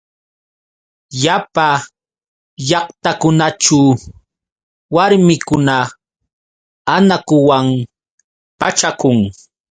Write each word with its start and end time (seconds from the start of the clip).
Llapa 1.21 1.67
llaqtakunaćhu 2.67 3.79
warmikuna 4.95 5.75
anakuwan 6.95 7.67
pachakun. 8.59 9.17